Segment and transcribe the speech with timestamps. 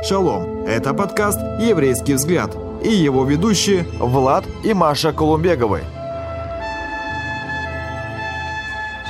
[0.00, 0.64] Шалом!
[0.64, 5.80] Это подкаст «Еврейский взгляд» и его ведущие Влад и Маша Колумбеговы.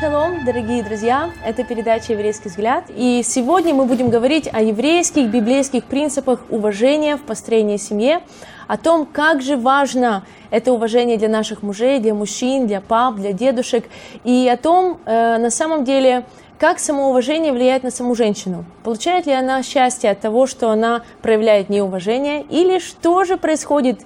[0.01, 1.31] Шалом, дорогие друзья!
[1.45, 2.85] Это передача «Еврейский взгляд».
[2.89, 8.21] И сегодня мы будем говорить о еврейских библейских принципах уважения в построении семьи,
[8.67, 13.35] о том, как же важно это уважение для наших мужей, для мужчин, для пап, для
[13.35, 13.85] дедушек,
[14.25, 16.25] и о том, э, на самом деле,
[16.59, 18.65] как самоуважение влияет на саму женщину?
[18.83, 22.43] Получает ли она счастье от того, что она проявляет неуважение?
[22.43, 24.01] Или что же происходит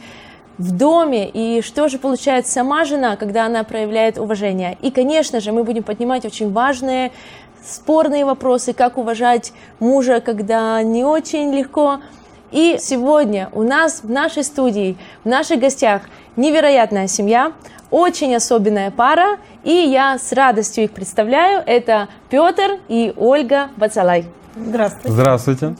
[0.59, 4.77] в доме и что же получает сама жена, когда она проявляет уважение?
[4.83, 7.13] И, конечно же, мы будем поднимать очень важные
[7.65, 12.01] спорные вопросы, как уважать мужа, когда не очень легко.
[12.51, 16.03] И сегодня у нас в нашей студии, в наших гостях
[16.37, 17.53] невероятная семья,
[17.93, 21.63] очень особенная пара, и я с радостью их представляю.
[21.65, 24.25] Это Петр и Ольга Бацалай.
[24.57, 25.11] Здравствуйте.
[25.11, 25.77] Здравствуйте.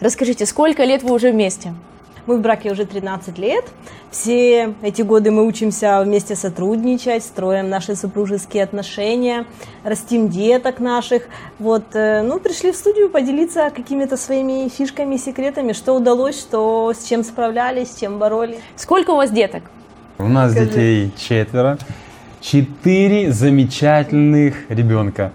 [0.00, 1.74] Расскажите, сколько лет вы уже вместе?
[2.26, 3.64] Мы в браке уже 13 лет.
[4.10, 9.46] Все эти годы мы учимся вместе сотрудничать, строим наши супружеские отношения,
[9.84, 11.22] растим деток наших.
[11.58, 17.04] Вот, э, ну, пришли в студию поделиться какими-то своими фишками, секретами, что удалось, что, с
[17.04, 18.58] чем справлялись, с чем боролись.
[18.74, 19.62] Сколько у вас деток?
[20.18, 20.66] У нас Скажи.
[20.66, 21.78] детей четверо.
[22.40, 25.32] Четыре замечательных ребенка.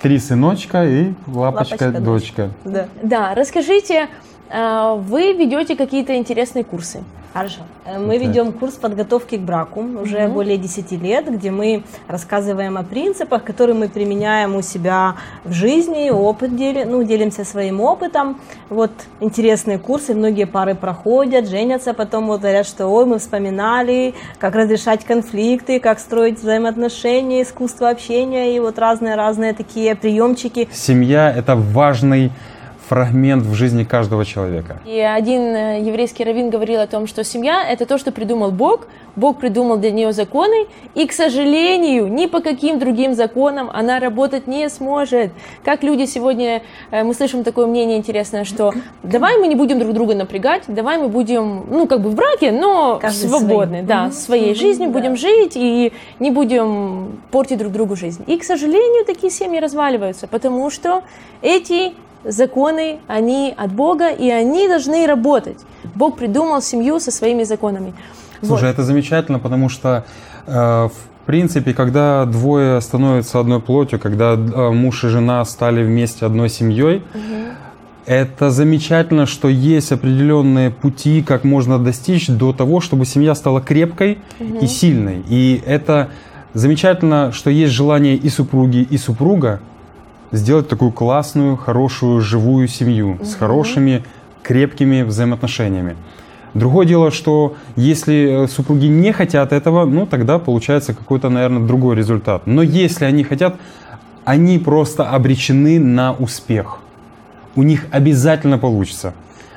[0.00, 2.50] Три сыночка и лапочка, Лапочка, дочка.
[2.64, 2.88] Да.
[3.02, 4.08] Да, расскажите,
[4.50, 7.04] э, вы ведете какие-то интересные курсы?
[7.32, 7.60] Хорошо.
[7.86, 8.28] Э, Мы Так.
[8.28, 13.74] ведем курс подготовки к браку уже более 10 лет, где мы рассказываем о принципах, которые
[13.74, 18.38] мы применяем у себя в жизни, опыт дели, ну, делимся своим опытом.
[18.68, 24.54] Вот интересные курсы, многие пары проходят, женятся, потом вот говорят, что ой, мы вспоминали, как
[24.54, 30.68] разрешать конфликты, как строить взаимоотношения, искусство общения и вот разные-разные такие приемчики.
[30.72, 32.30] Семья– это важный
[32.92, 34.76] фрагмент в жизни каждого человека.
[34.84, 38.86] И один э, еврейский раввин говорил о том, что семья– это то, что придумал Бог,
[39.16, 44.46] Бог придумал для нее законы, и, к сожалению, ни по каким другим законам она работать
[44.46, 45.30] не сможет.
[45.64, 49.94] Как люди сегодня, э, мы слышим такое мнение интересное, что давай мы не будем друг
[49.94, 53.86] друга напрягать, давай мы будем, ну, как бы в браке, но Каждый свободны, своим.
[53.86, 54.98] да, своей жизнью да.
[54.98, 58.22] будем жить и не будем портить друг другу жизнь.
[58.26, 61.04] И, к сожалению, такие семьи разваливаются, потому что
[61.40, 65.58] эти законы, они от Бога, и они должны работать.
[65.94, 67.94] Бог придумал семью со своими законами.
[68.40, 68.70] Слушай, Вот.
[68.70, 70.04] это замечательно, потому что,
[70.46, 76.26] э, в принципе, когда двое становятся одной плотью, когда э, муж и жена стали вместе
[76.26, 77.02] одной семьей,
[78.04, 84.18] это замечательно, что есть определенные пути, как можно достичь до того, чтобы семья стала крепкой
[84.60, 85.22] и сильной.
[85.28, 86.08] И это
[86.52, 89.60] замечательно, что есть желание и супруги, и супруга
[90.32, 94.02] сделать такую классную, хорошую, живую семью с хорошими,
[94.42, 95.96] крепкими взаимоотношениями.
[96.54, 101.96] Другое дело, что если э, супруги не хотят этого, ну тогда получается какой-то, наверное, другой
[101.96, 102.42] результат.
[102.46, 103.56] Но если они хотят,
[104.24, 106.78] они просто обречены на успех.
[107.56, 109.14] У них обязательно получится.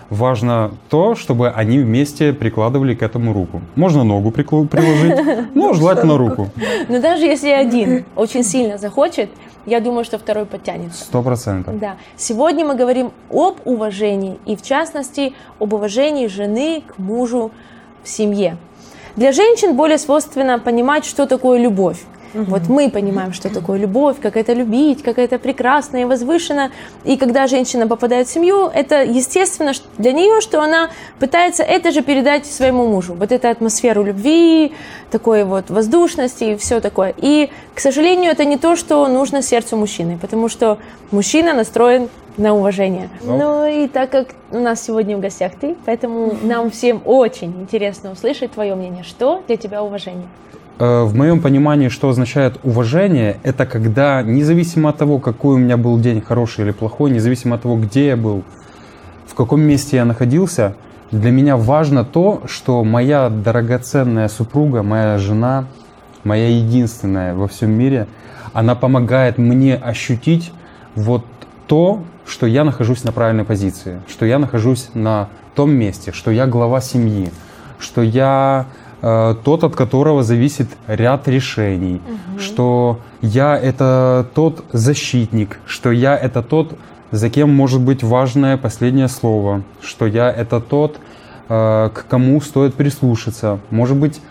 [0.09, 3.61] Важно то, чтобы они вместе прикладывали к этому руку.
[3.75, 6.49] Можно ногу приложить, но желательно руку.
[6.87, 9.29] Но даже если один очень сильно захочет,
[9.65, 11.03] я думаю, что второй подтянется.
[11.03, 11.79] Сто процентов.
[11.79, 11.97] Да.
[12.17, 17.51] Сегодня мы говорим об уважении, и в частности об уважении жены к мужу
[18.03, 18.57] в семье.
[19.15, 22.03] Для женщин более свойственно понимать, что такое любовь.
[22.43, 26.71] Вот мы понимаем, что такое любовь, как это любить, как это прекрасно и возвышенно.
[27.03, 32.01] И когда женщина попадает в семью, это естественно для нее, что она пытается это же
[32.01, 33.13] передать своему мужу.
[33.13, 34.73] Вот эту атмосферу любви,
[35.11, 37.13] такой вот воздушности и все такое.
[37.17, 40.77] И, к сожалению, это не то, что нужно сердцу мужчины, потому что
[41.11, 43.09] мужчина настроен на уважение.
[43.21, 43.37] Ну.
[43.37, 48.11] Ну и так как у нас сегодня в гостях ты, поэтому нам всем очень интересно
[48.11, 49.03] услышать твое мнение.
[49.03, 50.27] Что для тебя уважение?
[50.77, 55.77] Э, В моем понимании, что означает уважение, это когда, независимо от того, какой у меня
[55.77, 58.43] был день, хороший или плохой, независимо от того, где я был,
[59.25, 60.75] в каком месте я находился,
[61.11, 65.65] для меня важно то, что моя драгоценная супруга, моя жена,
[66.25, 68.07] моя единственная во всем мире,
[68.51, 70.51] она помогает мне ощутить
[70.95, 71.25] вот
[71.67, 76.47] то, что я нахожусь на правильной позиции, что я нахожусь на том месте, что я
[76.47, 77.31] глава семьи,
[77.79, 78.65] что я
[79.01, 82.01] тот, от которого зависит ряд решений,
[82.39, 86.77] что я это тот защитник, что я это тот,
[87.11, 90.97] за кем может быть важное последнее слово, что я это тот,
[91.49, 93.59] э, к кому стоит прислушаться.
[93.69, 94.21] Может быть,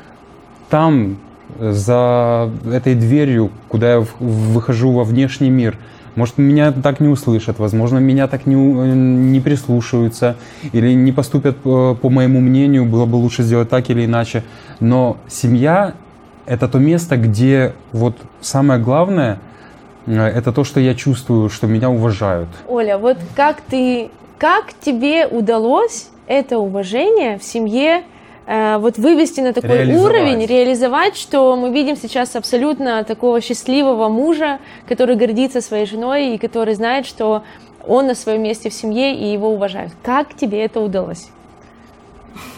[0.71, 1.17] там,
[1.59, 5.77] э, за этой дверью, куда я выхожу во внешний мир,
[6.17, 10.37] Может, меня так не услышат, возможно, меня так не, не прислушаются
[10.73, 14.45] или не поступят по, по моему мнению, было бы лучше сделать так или иначе.
[14.81, 15.95] Но семья–
[16.47, 19.41] это то место, где вот самое главное–
[20.07, 22.49] это то, что я чувствую, что меня уважают.
[22.69, 28.14] Оля, вот как ты, как тебе удалось это уважение в семье Э,
[28.47, 30.03] вот вывести на такой реализовать.
[30.03, 36.39] уровень, реализовать, что мы видим сейчас абсолютно такого счастливого мужа, который гордится своей женой и
[36.39, 37.43] который знает, что
[37.87, 39.93] он на своем месте в семье и его уважают.
[40.03, 41.29] Как тебе это удалось?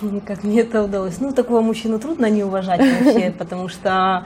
[0.26, 1.20] Как мне это удалось?
[1.20, 4.24] Ну, такого мужчину трудно не уважать вообще, потому что,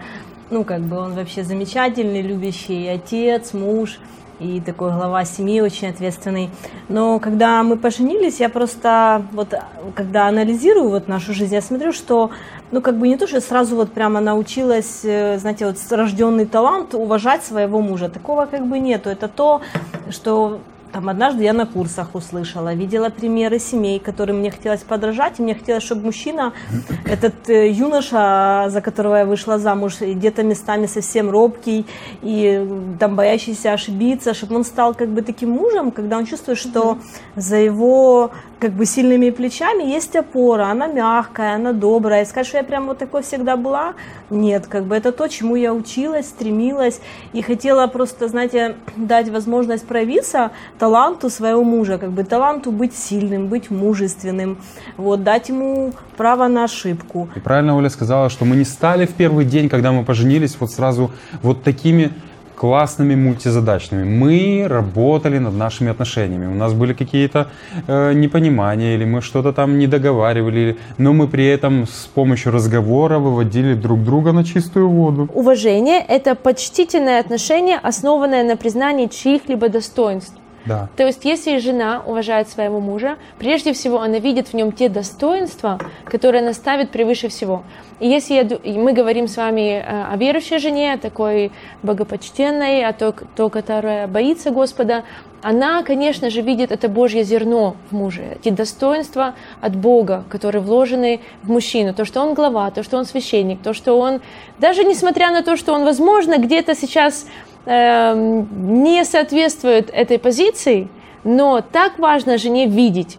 [0.51, 3.99] ну, как бы он вообще замечательный, любящий отец, муж
[4.41, 6.51] и такой глава семьи очень ответственный.
[6.89, 9.55] Но когда мы поженились, я просто вот
[9.95, 12.31] когда анализирую вот нашу жизнь, я смотрю, что
[12.71, 16.95] ну как бы не то, что сразу вот прямо научилась, э, знаете, вот рожденный талант
[16.95, 18.09] уважать своего мужа.
[18.09, 19.11] Такого как бы нету.
[19.11, 19.61] Это то,
[20.09, 20.61] что
[20.93, 25.55] там однажды я на курсах услышала, видела примеры семей, которым мне хотелось подражать, и мне
[25.55, 26.53] хотелось, чтобы мужчина,
[27.05, 31.87] этот э, юноша, за которого я вышла замуж, где-то местами совсем робкий
[32.23, 32.67] и
[32.99, 36.99] там боящийся ошибиться, чтобы он стал как бы таким мужем, когда он чувствует, что
[37.37, 38.31] за его
[38.61, 42.25] как бы сильными плечами есть опора, она мягкая, она добрая.
[42.27, 43.95] Сказать, что я прям вот такой всегда была,
[44.29, 47.01] нет, как бы это то, чему я училась, стремилась
[47.33, 53.49] и хотела просто, знаете, дать возможность проявиться таланту своего мужа, как бы таланту быть сильным,
[53.49, 54.59] быть мужественным,
[54.99, 57.29] вот, дать ему право на ошибку.
[57.35, 60.71] И правильно Оля сказала, что мы не стали в первый день, когда мы поженились, вот
[60.71, 61.11] сразу
[61.43, 62.13] вот такими
[62.61, 64.05] классными мультизадачными.
[64.05, 66.47] Мы работали над нашими отношениями.
[66.47, 67.47] У нас были какие-то
[67.89, 73.19] э, непонимания, или мы что-то там не договаривали, но мы при этом с помощью разговора
[73.19, 75.29] выводили друг друга на чистую воду.
[75.35, 80.40] Уважение– это почтительное отношение, основанное на признании чьих-либо достоинств.
[80.67, 80.89] Да.
[80.97, 85.79] То есть, если жена уважает своего мужа, прежде всего она видит в нем те достоинства,
[86.05, 87.63] которые она ставит превыше всего.
[87.99, 91.53] И если я, мы говорим с вами э, о верующей жене, такой
[91.83, 95.05] богопочтенной, а то, то, которая боится Господа,
[95.43, 101.21] она, конечно же, видит это Божье зерно в муже, эти достоинства от Бога, которые вложены
[101.43, 104.21] в мужчину, то, что он глава, то, что он священник, то, что он,
[104.59, 107.27] даже несмотря на то, что он, возможно, где-то сейчас
[107.67, 110.89] э, не соответствует этой позиции,
[111.25, 113.19] но так важно жене видеть.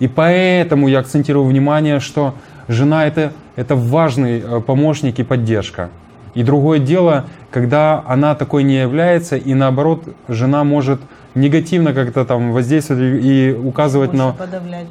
[0.00, 2.34] И поэтому я акцентирую внимание, что
[2.68, 5.90] жена это, это важный э, помощник и поддержка.
[6.34, 11.00] И другое дело, когда она такой не является, и наоборот, жена может
[11.34, 14.32] негативно как-то там воздействовать и указывать Больше на...
[14.32, 14.86] подавлять.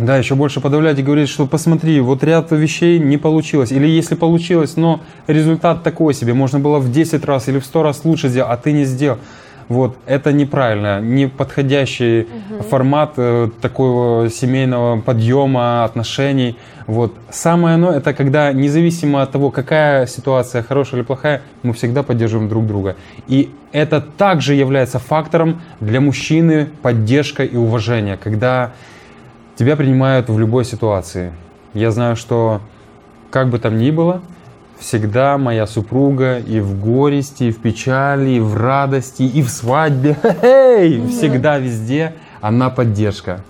[0.00, 3.70] Да, еще больше подавлять и говорить, что посмотри, вот ряд вещей не получилось.
[3.70, 7.82] Или если получилось, но результат такой себе, можно было в 10 раз или в 100
[7.82, 9.18] раз лучше сделать, а ты не сделал.
[9.68, 12.62] Вот это неправильно, не подходящий угу.
[12.64, 16.56] формат э, такого семейного подъема отношений.
[16.88, 22.02] Вот самое оно это когда независимо от того, какая ситуация хорошая или плохая, мы всегда
[22.02, 22.96] поддерживаем друг друга.
[23.28, 28.72] И это также является фактором для мужчины поддержка и уважение, когда
[29.60, 31.34] тебя принимают в любой ситуации.
[31.74, 32.62] Я знаю, что
[33.30, 34.22] как бы там ни было,
[34.78, 40.14] всегда моя супруга и в горести, и в печали, и в радости, и в свадьбе,
[41.10, 43.44] всегда везде она поддержка.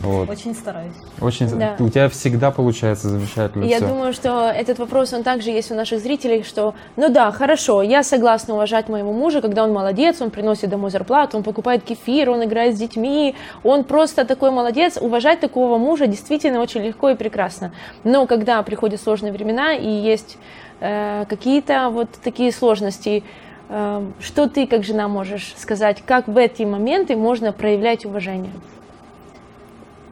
[0.00, 0.30] Вот.
[0.30, 0.94] Очень стараюсь.
[1.20, 1.76] Очень да.
[1.80, 3.64] У тебя всегда получается замечательно.
[3.64, 3.88] Я все.
[3.88, 8.04] думаю, что этот вопрос, он также есть у наших зрителей, что, ну да, хорошо, я
[8.04, 12.44] согласна уважать моего мужа, когда он молодец, он приносит домой зарплату, он покупает кефир, он
[12.44, 14.98] играет с детьми, он просто такой молодец.
[15.00, 17.72] Уважать такого мужа действительно очень легко и прекрасно.
[18.04, 20.38] Но когда приходят сложные времена и есть
[20.80, 23.24] э, какие-то вот такие сложности,
[23.68, 28.52] э, что ты как жена можешь сказать, как в эти моменты можно проявлять уважение?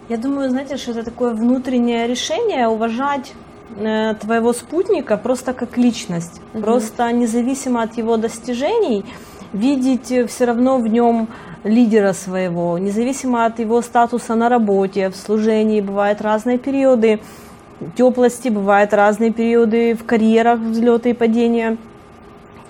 [0.09, 3.33] Я думаю, знаете, что это такое внутреннее решение уважать
[3.77, 6.63] э, твоего спутника просто как личность, угу.
[6.63, 9.05] просто независимо от его достижений,
[9.53, 11.29] видеть все равно в нем
[11.65, 17.21] лидера своего, независимо от его статуса на работе, в служении, бывают разные периоды
[17.97, 21.79] теплости, бывают разные периоды в карьерах, взлеты и падения.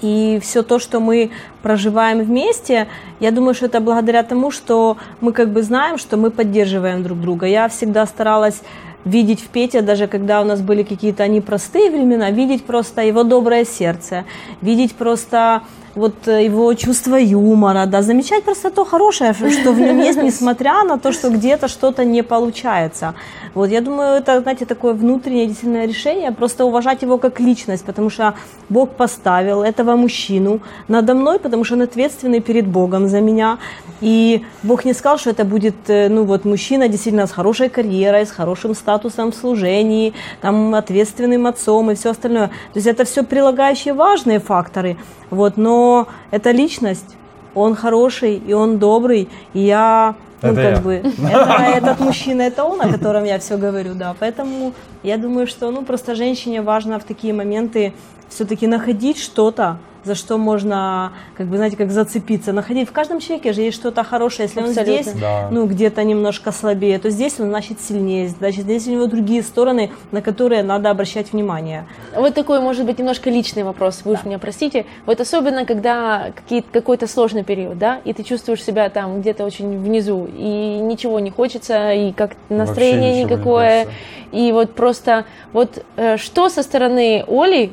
[0.02, 1.30] И все то, что мы
[1.62, 2.86] проживаем вместе,
[3.20, 7.20] я думаю, что это благодаря тому, что мы как бы знаем, что мы поддерживаем друг
[7.20, 7.46] друга.
[7.46, 8.62] Я всегда старалась
[9.04, 13.64] видеть в Пете, даже когда у нас были какие-то непростые времена, видеть просто его доброе
[13.64, 14.24] сердце,
[14.60, 15.62] видеть просто
[15.96, 20.84] вот э, его чувство юмора, да, замечать просто то хорошее, что в нем есть, несмотря
[20.84, 23.14] на то, что где-то что-то не получается.
[23.54, 28.10] Вот, я думаю, это, знаете, такое внутреннее действительно решение, просто уважать его как личность, потому
[28.10, 28.34] что
[28.68, 33.58] Бог поставил этого мужчину надо мной, потому что он ответственный перед Богом за меня,
[34.02, 38.26] и Бог не сказал, что это будет, э, ну вот, мужчина действительно с хорошей карьерой,
[38.26, 40.12] с хорошим статусом в служении,
[40.42, 42.48] там, ответственным отцом и все остальное.
[42.48, 44.98] То есть это все прилагающие важные факторы,
[45.30, 45.85] вот, но
[46.30, 47.16] это личность,
[47.54, 50.80] он хороший, и он добрый, и я ну, Это как я.
[50.80, 50.92] бы,
[51.32, 54.14] это, этот мужчина, это он, о котором я все говорю, да.
[54.18, 57.92] Поэтому я думаю, что, ну, просто женщине важно в такие моменты
[58.28, 62.52] все-таки находить что-то, за что можно, как бы, знаете, как зацепиться.
[62.52, 64.46] Находить в каждом человеке же есть что-то хорошее.
[64.46, 64.92] Если Абсолютно.
[64.94, 65.48] он здесь, Да.
[65.50, 68.28] ну, где-то немножко слабее, то здесь он, значит, сильнее.
[68.28, 71.86] Значит, здесь у него другие стороны, на которые надо обращать внимание.
[72.14, 74.86] Вот такой, может быть, немножко личный вопрос, вы уж меня простите.
[75.06, 76.30] Вот особенно, когда
[76.72, 81.30] какой-то сложный период, да, и ты чувствуешь себя там где-то очень внизу, и ничего не
[81.32, 83.96] хочется, и как настроение не никакое, хочется.
[84.30, 87.72] и вот просто, вот э, что со стороны Оли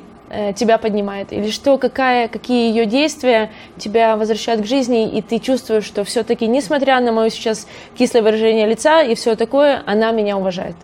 [0.55, 5.83] тебя поднимает, или что, какая, какие ее действия тебя возвращают к жизни, и ты чувствуешь,
[5.83, 10.75] что все-таки, несмотря на мое сейчас кислое выражение лица и все такое, она меня уважает.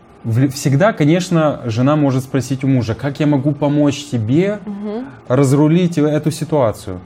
[0.54, 4.60] Всегда, конечно, жена может спросить у мужа, как я могу помочь тебе
[5.28, 7.00] разрулить эту ситуацию.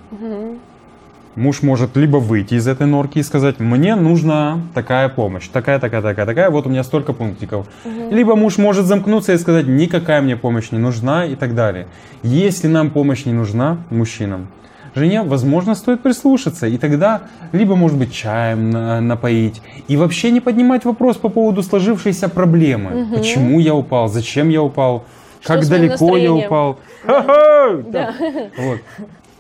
[1.36, 6.02] Муж может либо выйти из этой норки и сказать, мне нужна такая помощь, такая, такая,
[6.04, 7.66] такая, такая, вот у меня столько пунктиков.
[8.12, 11.88] Либо муж может замкнуться и сказать, никакая мне помощь не нужна и так далее.
[12.22, 14.48] Если нам помощь не нужна, мужчинам,
[14.94, 17.22] жене, возможно, стоит прислушаться, и тогда
[17.52, 23.08] либо, может быть, чаем на- напоить, и вообще не поднимать вопрос по поводу сложившейся проблемы.
[23.12, 25.06] Почему я упал, зачем я упал,
[25.42, 26.78] Что как далеко я упал.
[27.08, 27.70] Ха-ха!
[27.88, 28.14] Да.
[28.60, 28.80] Вот.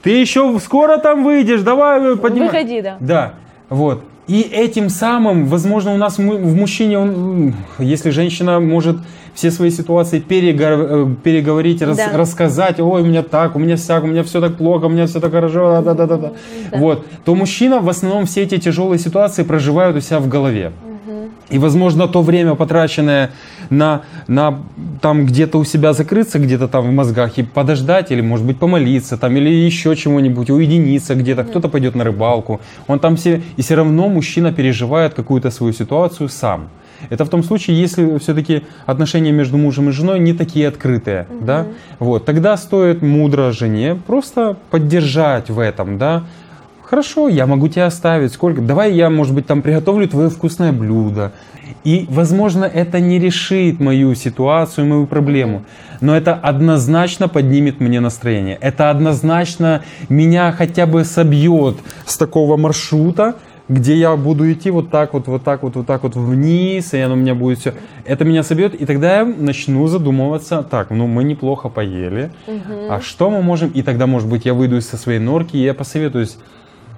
[0.03, 2.49] Ты еще скоро там выйдешь, давай э, поднимай.
[2.49, 2.97] Выходи, да.
[2.99, 3.33] Да,
[3.69, 4.03] вот.
[4.27, 8.97] И этим самым, возможно, у нас в мужчине, он, если женщина может
[9.33, 12.09] все свои ситуации перегор- э, переговорить, рас- Да.
[12.13, 15.07] рассказать, ой, у меня так, у меня сяк, у меня все так плохо, у меня
[15.07, 16.31] все так хорошо, да, да, да, да,
[16.73, 20.71] вот, то мужчина в основном все эти тяжелые ситуации проживают у себя в голове.
[21.53, 23.29] И, возможно, то время, потраченное
[23.69, 24.59] на, на
[25.01, 29.17] там где-то у себя закрыться, где-то там в мозгах и подождать, или, может быть, помолиться,
[29.17, 32.59] там, или еще чего-нибудь, уединиться где-то, кто-то пойдет на рыбалку.
[32.87, 33.43] Он там все...
[33.57, 36.69] И все равно мужчина переживает какую-то свою ситуацию сам.
[37.09, 41.67] Это в том случае, если все-таки отношения между мужем и женой не такие открытые, да,
[41.99, 46.23] вот, тогда стоит мудро жене просто поддержать в этом, да,
[46.83, 48.33] Хорошо, я могу тебя оставить.
[48.33, 48.61] Сколько?
[48.61, 51.31] Давай я, может быть, там приготовлю твое вкусное блюдо.
[51.83, 55.63] И, возможно, это не решит мою ситуацию, мою проблему.
[56.01, 58.57] Но это однозначно поднимет мне настроение.
[58.59, 63.35] Это однозначно меня хотя бы собьет с такого маршрута,
[63.69, 66.99] где я буду идти вот так вот, вот так вот, вот так вот вниз, и
[66.99, 67.73] оно у меня будет все.
[68.05, 72.31] Это меня собьет, и тогда я начну задумываться, так, ну мы неплохо поели,
[72.89, 75.73] а что мы можем, и тогда, может быть, я выйду со своей норки, и я
[75.73, 76.37] посоветуюсь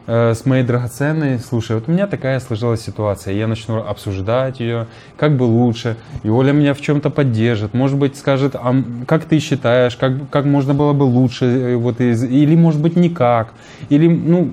[0.07, 4.85] с моей драгоценной, слушай, вот у меня такая сложилась ситуация, я начну обсуждать ее,
[5.17, 8.75] как бы лучше, и Оля меня в чем-то поддержит, может быть, скажет, а
[9.07, 12.95] как ты считаешь, как, как можно было бы лучше, э, вот, из- или, может быть,
[12.95, 13.53] никак,
[13.89, 14.51] или, ну,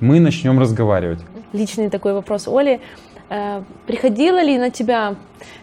[0.00, 1.18] мы начнем разговаривать.
[1.52, 2.80] личный такой вопрос Оли.
[3.28, 5.14] Э, Приходило ли на тебя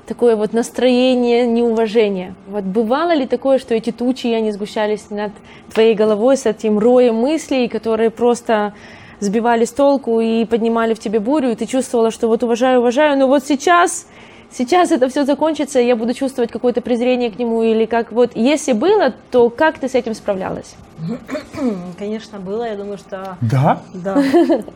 [0.05, 2.35] такое вот настроение неуважения?
[2.47, 5.31] Вот бывало ли такое, что эти тучи, они сгущались над
[5.73, 8.73] твоей головой с этим роем мыслей, которые просто
[9.19, 13.17] сбивали с толку и поднимали в тебе бурю, и ты чувствовала, что вот уважаю, уважаю,
[13.17, 14.05] но вот сейчас,
[14.51, 18.31] сейчас это все закончится, и я буду чувствовать какое-то презрение к нему, или как вот,
[18.35, 20.75] если было, то как ты с этим справлялась?
[21.97, 22.65] Конечно, было.
[22.67, 23.81] Я думаю, что Да?
[23.93, 24.21] да.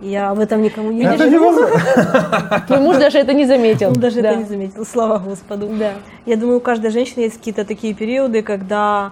[0.02, 2.64] Я об этом никому не Это невозможно.
[2.68, 3.90] Твой муж даже это не заметил.
[3.90, 4.30] Он даже Да.
[4.32, 5.68] это не заметил, слава Господу.
[5.78, 5.92] Да.
[6.26, 9.12] Я думаю, у каждой женщины есть какие-то такие периоды, когда,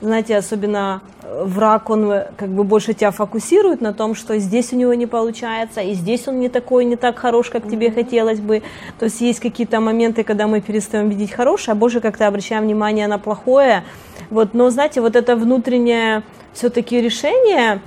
[0.00, 1.00] знаете, особенно
[1.40, 5.06] враг, он э, как бы больше тебя фокусирует на том, что здесь у него не
[5.06, 8.62] получается, и здесь он не такой, не так хорош, как тебе хотелось бы.
[8.98, 13.06] То есть есть какие-то моменты, когда мы перестаем видеть хорошее, а больше как-то обращаем внимание
[13.06, 13.84] на плохое.
[14.30, 16.22] Вот, но, знаете, вот это внутреннее
[16.52, 17.80] все-таки решение,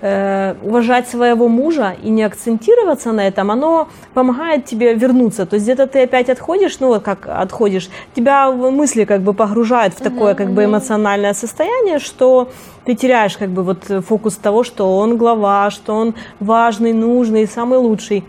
[0.00, 5.46] э, уважать своего мужа и не акцентироваться на этом, оно помогает тебе вернуться.
[5.46, 9.94] То есть где-то ты опять отходишь, ну вот как отходишь, тебя мысли как бы погружают
[9.94, 12.48] в такое как бы эмоциональное состояние, что
[12.84, 17.78] ты теряешь как бы вот фокус того, что он глава, что он важный, нужный, самый
[17.78, 18.24] лучший.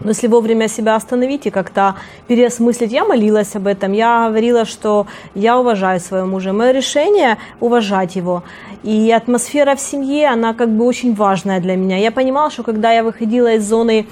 [0.00, 1.96] Но если вовремя себя остановить и как-то
[2.28, 6.52] переосмыслить, я молилась об этом, я говорила, что я уважаю своего мужа.
[6.52, 8.42] Мое решение уважать его.
[8.84, 11.96] И атмосфера в семье, она как бы очень важная для меня.
[11.96, 14.06] Я понимала, что когда я выходила из зоны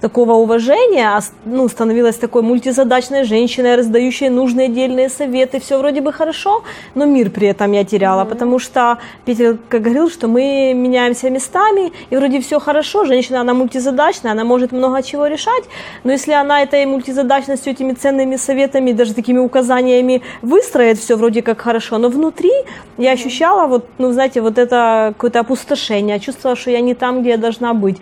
[0.00, 6.62] такого уважения, ну, становилась такой мультизадачной женщиной, раздающей нужные отдельные советы, все вроде бы хорошо,
[6.94, 8.28] но мир при этом я теряла, mm-hmm.
[8.28, 13.54] потому что Питер как говорил, что мы меняемся местами, и вроде все хорошо, женщина, она
[13.54, 15.64] мультизадачная, она может много чего решать,
[16.04, 21.60] но если она этой мультизадачностью, этими ценными советами, даже такими указаниями выстроит все вроде как
[21.60, 22.52] хорошо, но внутри
[22.98, 27.30] я ощущала вот, ну, знаете, вот это какое-то опустошение, чувствовала, что я не там, где
[27.30, 27.98] я должна быть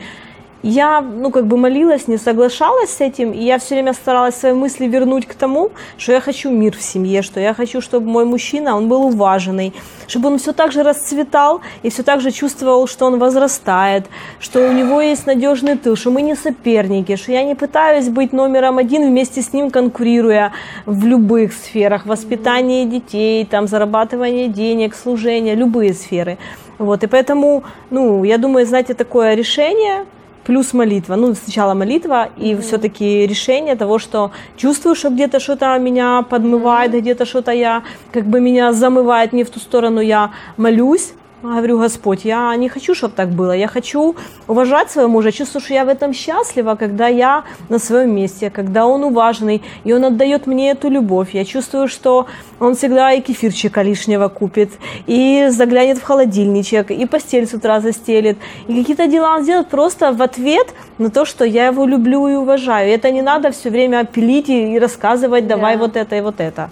[0.66, 4.52] я, ну, как бы молилась, не соглашалась с этим, и я все время старалась свои
[4.52, 8.24] мысли вернуть к тому, что я хочу мир в семье, что я хочу, чтобы мой
[8.24, 9.72] мужчина, он был уваженный,
[10.08, 14.06] чтобы он все так же расцветал и все так же чувствовал, что он возрастает,
[14.40, 18.32] что у него есть надежный тыл, что мы не соперники, что я не пытаюсь быть
[18.32, 20.52] номером один вместе с ним конкурируя
[20.84, 26.38] в любых сферах, воспитание детей, там, зарабатывание денег, служение, любые сферы.
[26.78, 30.06] Вот, и поэтому, ну, я думаю, знаете, такое решение,
[30.46, 31.16] плюс молитва.
[31.16, 32.60] Ну, сначала молитва и mm-hmm.
[32.60, 37.00] все-таки решение того, что чувствую, что где-то что-то меня подмывает, mm-hmm.
[37.00, 41.12] где-то что-то я, как бы меня замывает не в ту сторону, я молюсь,
[41.42, 43.52] Говорю, Господь, я не хочу, чтобы так было.
[43.52, 44.16] Я хочу
[44.48, 45.32] уважать своего мужа.
[45.32, 49.92] Чувствую, что я в этом счастлива, когда я на своем месте, когда он уваженный, и
[49.92, 51.34] он отдает мне эту любовь.
[51.34, 52.26] Я чувствую, что
[52.58, 54.70] он всегда и кефирчика лишнего купит,
[55.06, 58.38] и заглянет в холодильничек, и постель с утра застелит.
[58.66, 62.34] И какие-то дела он сделает просто в ответ на то, что я его люблю и
[62.34, 62.88] уважаю.
[62.88, 65.80] И это не надо все время пилить и рассказывать, давай да.
[65.80, 66.70] вот это и вот это.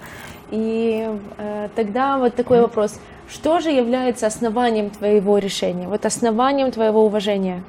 [0.51, 1.07] И
[1.37, 7.63] э, тогда вот такой вопрос– что же является основанием твоего решения, вот основанием твоего уважения?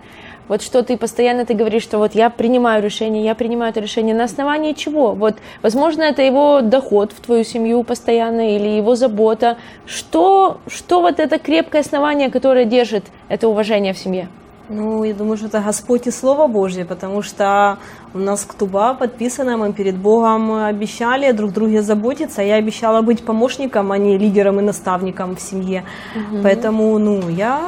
[0.48, 4.14] Вот что ты постоянно ты говоришь, что вот я принимаю решение, я принимаю это решение
[4.14, 5.14] на основании чего?
[5.14, 9.58] Вот, возможно, это его доход в твою семью постоянно или его забота.
[9.88, 14.30] Что, что вот это крепкое основание, которое держит это уважение в семье?
[14.70, 17.78] Ну, я думаю, что это Господь и Слово Божье, потому что
[18.14, 22.42] у нас ктуба подписана, мы перед Богом обещали друг друге заботиться.
[22.42, 25.84] Я обещала быть помощником, а не лидером и наставником в семье.
[26.16, 26.42] Угу.
[26.44, 27.62] Поэтому, ну, я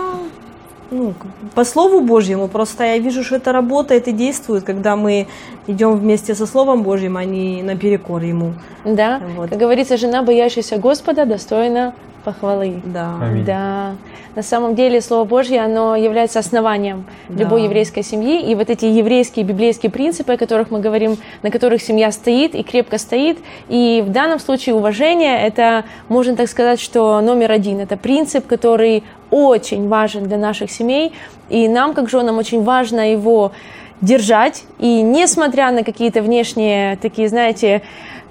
[0.91, 1.13] ну,
[1.53, 5.27] по Слову Божьему, просто я вижу, что это работает и действует, когда мы
[5.67, 8.53] идем вместе со Словом Божьим, а не наперекор Ему.
[8.85, 9.49] Да, вот.
[9.49, 11.93] как говорится, жена, боящаяся Господа, достойна
[12.27, 12.81] похвалы.
[12.83, 13.15] Да.
[13.21, 13.45] Аминь.
[13.45, 13.95] Да.
[14.35, 17.43] На самом деле Слово Божье, оно является основанием да.
[17.43, 18.51] любой еврейской семьи.
[18.51, 22.63] И вот эти еврейские библейские принципы, о которых мы говорим, на которых семья стоит и
[22.63, 23.37] крепко стоит.
[23.69, 27.79] И в данном случае уважение, это, можно так сказать, что номер один.
[27.79, 31.13] Это принцип, который очень важен для наших семей.
[31.47, 33.53] И нам, как женам, очень важно его
[34.01, 34.65] держать.
[34.79, 37.83] И несмотря на какие-то внешние такие, знаете,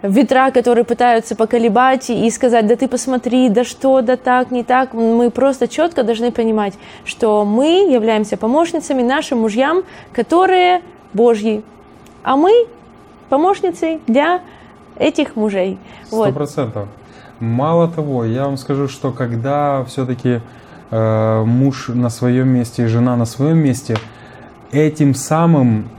[0.02, 4.94] ветра, которые пытаются поколебать и сказать, да ты посмотри, да что, да так, не так.
[4.94, 9.82] Мы просто четко должны понимать, что мы являемся помощницами нашим мужьям,
[10.12, 10.82] которые
[11.12, 11.62] Божьи,
[12.22, 12.66] а мы
[13.28, 14.40] помощницы для
[14.96, 15.78] этих мужей.
[16.06, 16.88] Сто процентов.
[16.88, 17.46] Вот.
[17.46, 20.40] Мало того, я вам скажу, что когда все-таки
[20.90, 23.98] э, муж на своем месте и жена на своем месте,
[24.72, 25.90] этим самым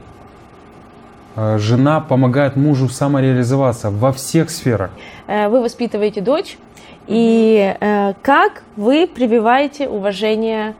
[1.58, 4.90] жена помогает мужу самореализоваться во всех сферах.
[5.26, 6.58] Э, вы воспитываете дочь,
[7.06, 10.74] и э, как вы прививаете уважение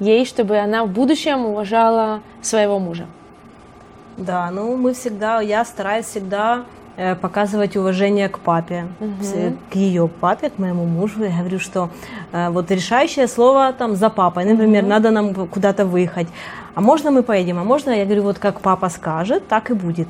[0.00, 3.06] ей, чтобы она в будущем уважала своего мужа?
[4.16, 6.64] Да, ну мы всегда, я стараюсь всегда
[7.20, 9.56] показывать уважение к папе, угу.
[9.70, 11.24] к ее папе, к моему мужу.
[11.24, 11.90] Я говорю, что
[12.32, 14.90] э, вот решающее слово там за папой, например, угу.
[14.90, 16.28] надо нам куда-то выехать
[16.76, 20.08] а можно мы поедем, а можно, я говорю, вот как папа скажет, так и будет.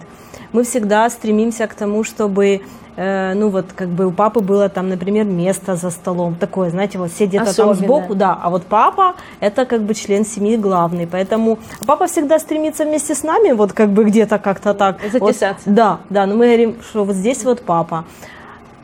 [0.52, 2.60] Мы всегда стремимся к тому, чтобы
[2.96, 6.98] э, ну вот как бы у папы было там, например, место за столом, такое, знаете,
[6.98, 11.06] вот все где-то там сбоку, да, а вот папа это как бы член семьи главный,
[11.06, 14.98] поэтому папа всегда стремится вместе с нами вот как бы где-то как-то так.
[15.12, 15.62] Затесаться.
[15.66, 18.04] Вот, да, да, но мы говорим, что вот здесь вот папа.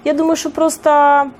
[0.05, 1.33] Я думаю, что просто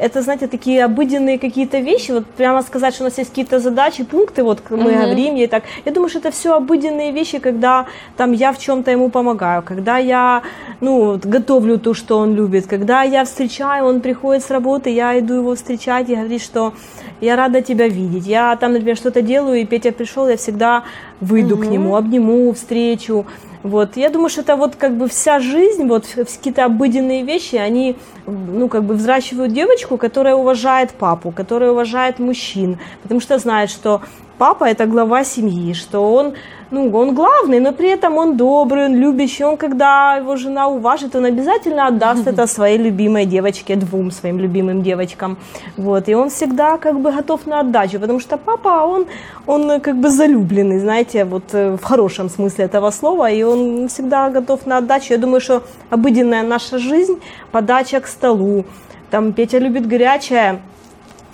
[0.00, 4.04] это, знаете, такие обыденные какие-то вещи, вот прямо сказать, что у нас есть какие-то задачи,
[4.04, 5.02] пункты, вот мы mm-hmm.
[5.02, 5.64] говорим ей так.
[5.84, 9.98] Я думаю, что это все обыденные вещи, когда там я в чем-то ему помогаю, когда
[9.98, 10.42] я,
[10.80, 15.34] ну, готовлю то, что он любит, когда я встречаю, он приходит с работы, я иду
[15.34, 16.72] его встречать и говорит, что
[17.20, 18.26] я рада тебя видеть.
[18.26, 20.84] Я там, например, что-то делаю, и Петя пришел, я всегда
[21.20, 21.66] выйду mm-hmm.
[21.66, 23.26] к нему, обниму, встречу.
[23.62, 23.96] Вот.
[23.96, 28.68] Я думаю, что это вот как бы вся жизнь, вот какие-то обыденные вещи, они, ну,
[28.68, 34.02] как бы взращивают девочку, которая уважает папу, которая уважает мужчин, потому что знает, что
[34.38, 36.34] папа это глава семьи, что он
[36.70, 41.14] ну, он главный, но при этом он добрый, он любящий, он, когда его жена уважит,
[41.14, 45.36] он обязательно отдаст это своей любимой девочке, двум своим любимым девочкам,
[45.76, 49.06] вот, и он всегда как бы готов на отдачу, потому что папа, он,
[49.46, 54.28] он как бы залюбленный, знаете, вот э, в хорошем смысле этого слова, и он всегда
[54.30, 57.20] готов на отдачу, я думаю, что обыденная наша жизнь,
[57.52, 58.64] подача к столу,
[59.10, 60.60] там Петя любит горячее,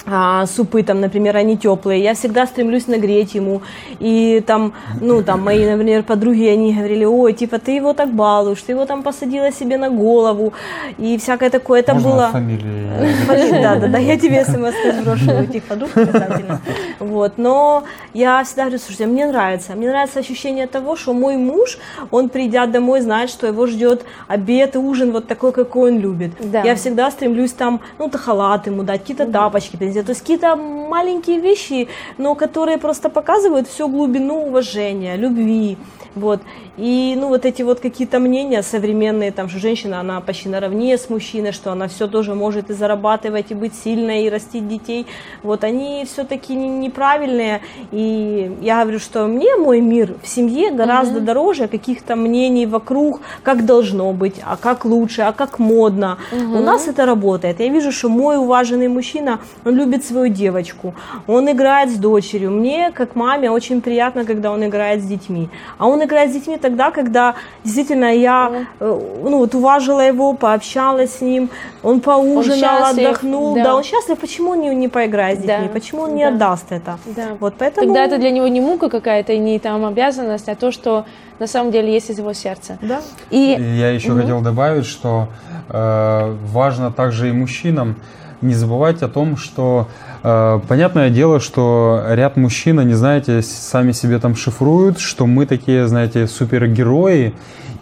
[0.06, 3.62] а, супы, там, например, они теплые, я всегда стремлюсь нагреть ему.
[4.00, 8.62] И там, ну, там, мои, например, подруги, они говорили, ой, типа, ты его так балуешь,
[8.62, 10.52] ты его там посадила себе на голову,
[10.98, 11.80] и всякое такое.
[11.80, 12.28] Это Можно было...
[12.32, 13.62] фамилии?
[13.62, 16.60] Да, да, да, я тебе смс сброшу этих подруг обязательно.
[16.98, 17.84] Вот, но
[18.14, 21.78] я всегда говорю, слушайте, мне нравится, мне нравится ощущение того, что мой муж,
[22.10, 26.32] он придя домой, знает, что его ждет обед и ужин вот такой, какой он любит.
[26.40, 26.62] Да.
[26.62, 30.02] Я всегда стремлюсь там, ну, то халат ему дать, какие-то тапочки принести.
[30.02, 35.76] То есть какие-то маленькие вещи, но которые просто показывают всю глубину уважения, любви.
[36.14, 36.40] Вот.
[36.76, 41.10] И ну, вот эти вот какие-то мнения современные, там, что женщина, она почти наравне с
[41.10, 45.06] мужчиной, что она все тоже может и зарабатывать, и быть сильной, и растить детей,
[45.42, 47.60] вот они все-таки не- неправильные.
[47.92, 53.64] И я говорю, что мне мой мир в семье гораздо дороже каких-то мнений вокруг, как
[53.64, 56.18] должно быть, а как лучше, а как модно.
[56.32, 57.60] У нас это работает.
[57.60, 60.94] Я вижу, что мой уваженный мужчина, он любит свою девочку,
[61.26, 62.50] он играет с дочерью.
[62.50, 65.48] Мне, как маме, очень приятно, когда он играет с детьми.
[65.78, 67.34] А он играет с детьми тогда, когда
[67.64, 71.50] действительно я э, ну, вот уважила его, пообщалась с ним,
[71.82, 73.54] он поужинал, счастлив, отдохнул.
[73.54, 73.64] да.
[73.64, 73.74] Да.
[73.76, 74.18] он счастлив.
[74.18, 75.68] Почему он не, не поиграет с Да, детьми?
[75.72, 76.34] Почему он не да.
[76.34, 76.98] отдаст это?
[77.06, 77.28] Да.
[77.40, 77.86] Вот поэтому...
[77.86, 81.04] Тогда это для него не мука какая-то, и не там обязанность, а то, что
[81.38, 82.78] на самом деле есть из его сердца.
[82.82, 83.00] Да.
[83.30, 85.28] И Я еще хотел добавить, что
[85.68, 87.96] э, важно также и мужчинам
[88.42, 89.88] не забывать о том, что
[90.22, 95.86] э, понятное дело, что ряд мужчин, они, знаете, сами себе там шифруют, что мы такие,
[95.88, 97.34] знаете, супергерои,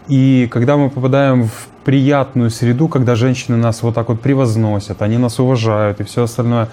[0.08, 5.18] и когда мы попадаем в приятную среду, когда женщины нас вот так вот превозносят, они
[5.18, 6.68] нас уважают и все остальное,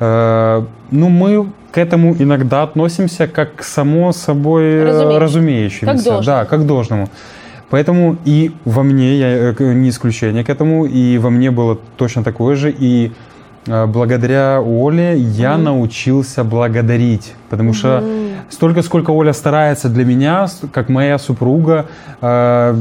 [0.00, 5.86] э, ну мы к этому иногда относимся как к само собой э, разумеющимся.
[5.86, 6.22] Как должно.
[6.22, 7.08] Да, как должному.
[7.74, 12.22] Поэтому и во мне, я э, не исключение к этому, и во мне было точно
[12.22, 13.10] такое же, и
[13.66, 18.04] э, благодаря Оле я научился благодарить, потому что
[18.48, 21.86] столько, сколько Оля старается для меня, как моя супруга,
[22.20, 22.74] э,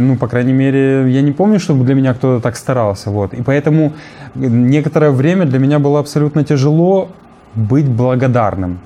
[0.00, 3.42] ну, по крайней мере, я не помню, чтобы для меня кто-то так старался, вот, и
[3.42, 3.92] поэтому
[4.34, 7.08] некоторое время для меня было абсолютно тяжело
[7.54, 8.78] быть благодарным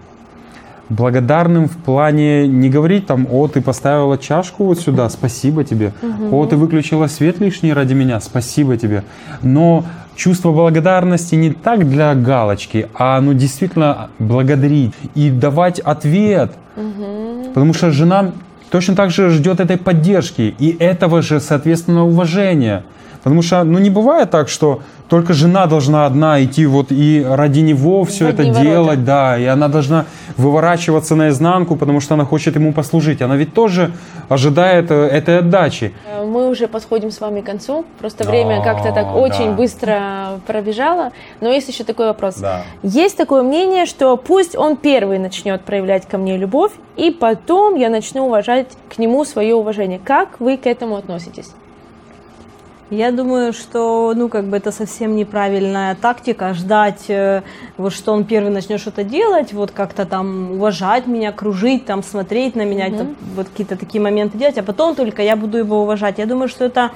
[0.92, 5.92] благодарным в плане не говорить там, о, ты поставила чашку вот сюда, спасибо тебе,
[6.30, 9.02] о, ты выключила свет лишний ради меня, спасибо тебе.
[9.42, 16.52] Но чувство благодарности не так для галочки, а ну действительно благодарить и давать ответ.
[17.54, 18.32] Потому что жена
[18.70, 22.84] точно так же ждет этой поддержки и этого же, соответственно, уважения.
[23.22, 27.60] Потому что, ну, не бывает так, что только жена должна одна идти вот и ради
[27.60, 28.62] него все В это ворота.
[28.62, 30.06] делать, да, и она должна
[30.36, 33.22] выворачиваться наизнанку, потому что она хочет ему послужить.
[33.22, 33.92] Она ведь тоже
[34.28, 35.92] ожидает э, этой отдачи.
[36.10, 37.84] Э, Мы уже подходим с вами к концу.
[37.98, 39.52] Просто время как-то так очень да.
[39.52, 40.00] быстро
[40.46, 41.12] пробежало.
[41.40, 42.36] Но есть еще такой вопрос.
[42.36, 42.62] Да.
[42.82, 47.90] Есть такое мнение, что пусть он первый начнет проявлять ко мне любовь, и потом я
[47.90, 50.00] начну уважать к нему свое уважение.
[50.02, 51.52] Как вы к этому относитесь?
[52.92, 57.40] Я думаю, что, ну, как бы это совсем неправильная тактика, ждать, э,
[57.78, 62.54] вот что он первый начнет что-то делать, вот как-то там уважать меня, кружить, там смотреть
[62.54, 66.18] на меня, это вот какие-то такие моменты делать, а потом только я буду его уважать.
[66.18, 66.90] Я думаю, что это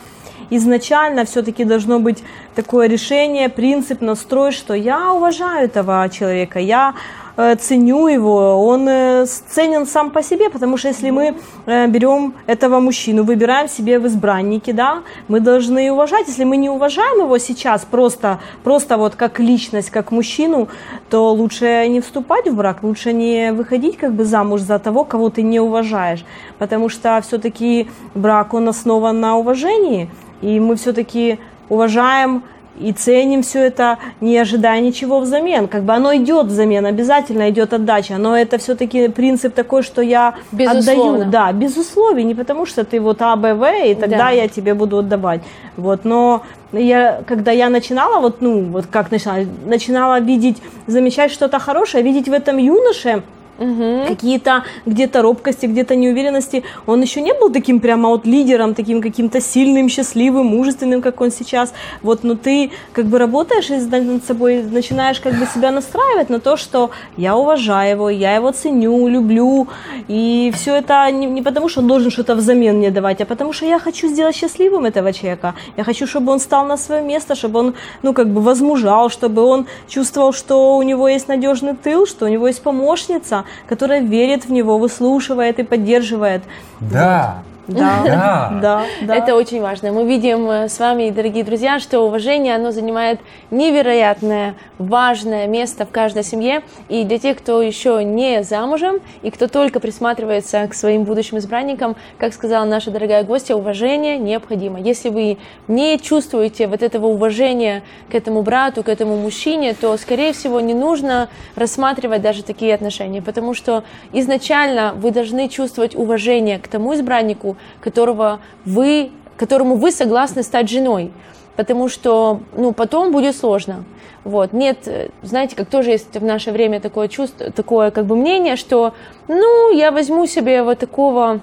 [0.50, 2.22] изначально все-таки должно быть
[2.54, 6.94] такое решение, принцип, настрой, что я уважаю этого человека, я
[7.37, 11.35] ценю его, он э, ценен сам по себе, потому что если мы
[11.66, 16.29] э, берем этого мужчину, выбираем себе в избранники, да, мы должны уважать.
[16.29, 20.68] Если мы не уважаем его сейчас просто, просто вот как личность, как мужчину,
[21.11, 25.29] то лучше не вступать в брак, лучше не выходить как бы замуж за того, кого
[25.29, 26.25] ты не уважаешь,
[26.59, 30.09] потому что все-таки брак, он основан на уважении,
[30.40, 32.42] и мы все-таки уважаем
[32.80, 35.68] и ценим все это, не ожидая ничего взамен.
[35.68, 40.34] Как бы оно идет взамен, обязательно идет отдача, но это все-таки принцип такой, что я
[40.52, 41.14] Безусловно.
[41.26, 41.30] отдаю.
[41.30, 44.30] Да, без условий, не потому что ты вот А, Б, В, и тогда Да.
[44.30, 45.40] я тебе буду отдавать.
[45.76, 51.58] Вот, но я, когда я начинала, вот, ну, вот как начинала, начинала видеть, замечать что-то
[51.58, 53.22] хорошее, видеть в этом юноше,
[53.57, 56.62] какие-то где-то робкости, где-то неуверенности.
[56.87, 61.31] Он еще не был таким прямо вот лидером, таким каким-то сильным, счастливым, мужественным, как он
[61.31, 61.73] сейчас.
[62.03, 66.57] Вот, но ты как бы работаешь над собой, начинаешь как бы себя настраивать на то,
[66.57, 69.69] что я уважаю его, я его ценю, люблю.
[70.09, 73.53] И все это не, не потому, что он должен что-то взамен мне давать, а потому
[73.53, 75.55] что я хочу сделать счастливым этого человека.
[75.77, 79.42] Я хочу, чтобы он стал на свое место, чтобы он, ну, как бы возмужал, чтобы
[79.42, 84.44] он чувствовал, что у него есть надежный тыл, что у него есть помощница, которая верит
[84.44, 86.42] в него, выслушивает и поддерживает.
[86.80, 87.42] Да.
[87.42, 87.56] Вот.
[87.76, 89.16] Да, да, да.
[89.16, 89.90] Это очень важно.
[89.90, 93.18] Мы видим э, с вами, дорогие друзья, что уважение, оно занимает
[93.50, 96.62] невероятное, важное место в каждой семье.
[96.88, 101.96] И для тех, кто еще не замужем и кто только присматривается к своим будущим избранникам,
[102.18, 104.79] как сказала наша дорогая гостья, уважение необходимо.
[104.79, 110.33] Если вы не чувствуете вот этого уважения к этому брату, к этому мужчине, то, скорее
[110.33, 116.68] всего, не нужно рассматривать даже такие отношения, потому что изначально вы должны чувствовать уважение к
[116.68, 121.12] тому избраннику, которого вы, которому вы согласны стать женой,
[121.57, 123.85] потому что ну, потом будет сложно.
[124.25, 124.53] Вот.
[124.53, 124.88] Нет,
[125.23, 128.92] знаете, как тоже есть в наше время такое чувство, такое как бы мнение, что
[129.29, 131.40] ну, я возьму себе вот такого...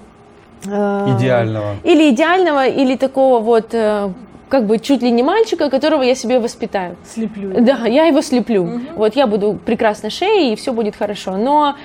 [0.66, 1.76] Э, идеального.
[1.82, 4.10] Или идеального, или такого вот э,
[4.50, 6.96] как бы чуть ли не мальчика, которого я себе воспитаю.
[7.04, 7.54] Слеплю.
[7.60, 8.64] Да, я его слеплю.
[8.64, 8.80] Угу.
[8.96, 11.36] Вот я буду прекрасной шеей, и все будет хорошо.
[11.36, 11.76] Но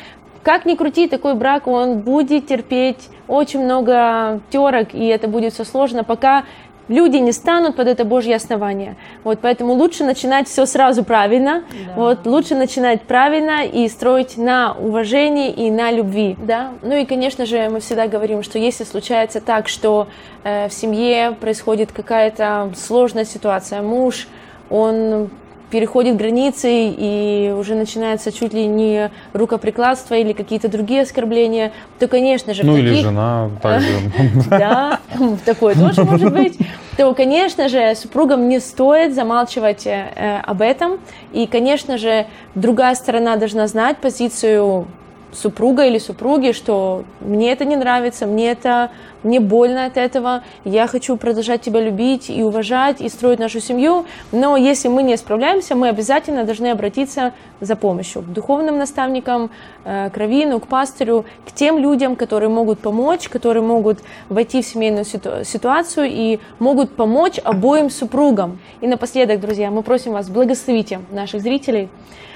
[0.44, 5.64] как ни крути, такой брак, он будет терпеть очень много терок, и это будет все
[5.64, 6.44] сложно, пока
[6.90, 8.96] люди не станут под это Божье основание.
[9.24, 11.64] Вот поэтому лучше начинать все сразу правильно.
[11.88, 11.94] Да.
[11.96, 16.36] Вот лучше начинать правильно и строить на уважении и на любви.
[16.40, 16.72] Да.
[16.82, 20.08] Ну и, конечно же, мы всегда говорим, что если случается так, что
[20.44, 24.28] э, в семье происходит какая-то сложная ситуация, муж
[24.70, 25.30] он
[25.70, 32.54] переходит границы и уже начинается чуть ли не рукоприкладство или какие-то другие оскорбления, то, конечно
[32.54, 32.66] же...
[32.66, 33.90] Ну или жена также.
[34.50, 35.00] Да,
[35.46, 36.58] такое тоже может быть.
[36.98, 41.00] То, конечно же, супругам не стоит замалчивать э, об этом.
[41.32, 44.88] И, конечно же, другая сторона должна знать позицию
[45.32, 48.92] супруга или супруги, что мне это не нравится, мне это
[49.24, 54.06] мне больно от этого, я хочу продолжать тебя любить и уважать, и строить нашу семью,
[54.32, 59.52] но если мы не справляемся, мы обязательно должны обратиться за помощью к духовным наставникам,
[59.84, 64.66] э, к раввину, к пастырю, к тем людям, которые могут помочь, которые могут войти в
[64.66, 68.60] семейную ситуацию и могут помочь обоим супругам.
[68.82, 71.90] И напоследок, друзья, мы просим вас, благословите наших зрителей,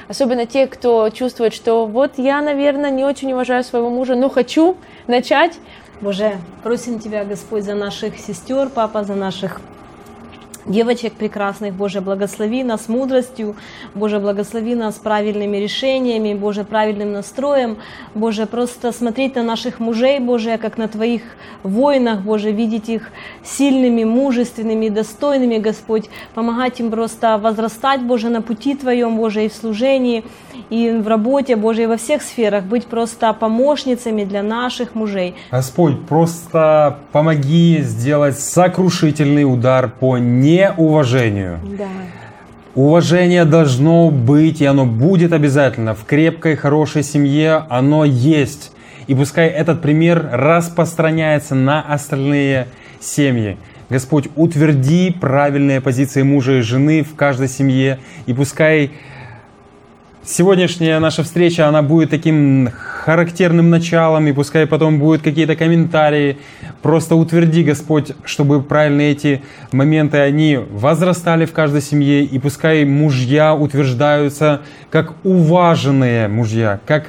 [0.07, 4.75] особенно те, кто чувствует, что вот я, наверное, не очень уважаю своего мужа, но хочу
[5.07, 5.59] начать.
[6.01, 9.61] Боже, просим Тебя, Господь, за наших сестер, Папа, за наших
[10.65, 11.73] девочек прекрасных.
[11.73, 13.55] Боже, благослови нас мудростью,
[13.95, 17.77] Боже, благослови нас правильными решениями, Боже, правильным настроем.
[18.15, 21.21] Боже, просто смотреть на наших мужей, Боже, как на Твоих
[21.63, 23.09] воинах, Боже, видеть их
[23.43, 29.53] сильными, мужественными, достойными, Господь, помогать им просто возрастать, Боже, на пути Твоем, Боже, и в
[29.53, 30.23] служении,
[30.69, 35.35] и в работе, Боже, и во всех сферах, быть просто помощницами для наших мужей.
[35.51, 41.59] Господь, просто помоги сделать сокрушительный удар по не неуважению.
[41.77, 41.87] Да.
[42.75, 45.93] Уважение должно быть, и оно будет обязательно.
[45.93, 48.71] В крепкой, хорошей семье оно есть.
[49.05, 52.67] И пускай этот пример распространяется на остальные
[52.99, 53.57] семьи.
[53.89, 57.99] Господь, утверди правильные позиции мужа и жены в каждой семье.
[58.25, 58.91] И пускай
[60.25, 62.69] сегодняшняя наша встреча, она будет таким
[63.03, 66.37] характерным началом, и пускай потом будут какие-то комментарии.
[66.81, 73.53] Просто утверди, Господь, чтобы правильно эти моменты, они возрастали в каждой семье, и пускай мужья
[73.53, 77.07] утверждаются как уваженные мужья, как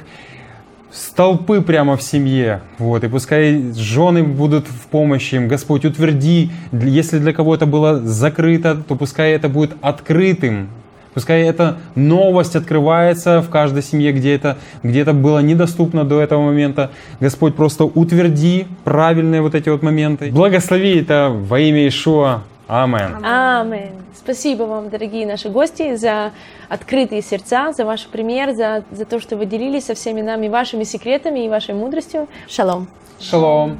[0.91, 5.49] столпы прямо в семье, вот, и пускай жены будут в помощи им.
[5.49, 10.69] Господь, утверди, если для кого то было закрыто, то пускай это будет открытым,
[11.15, 16.41] Пускай эта новость открывается в каждой семье, где это, где это было недоступно до этого
[16.43, 16.91] момента.
[17.19, 20.29] Господь, просто утверди правильные вот эти вот моменты.
[20.31, 22.43] Благослови это во имя Ишуа.
[22.67, 23.23] Амин.
[23.23, 23.91] Амин.
[24.15, 26.31] Спасибо вам, дорогие наши гости, за
[26.67, 30.83] открытые сердца, за ваш пример, за, за то, что вы делились со всеми нами вашими
[30.83, 32.27] секретами и вашей мудростью.
[32.49, 32.87] Шалом.
[33.21, 33.77] Шалом.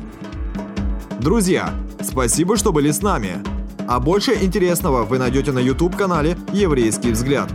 [1.19, 3.54] Друзья, спасибо, что были с нами.
[3.87, 7.49] А больше интересного вы найдете на YouTube-канале «Еврейский взгляд».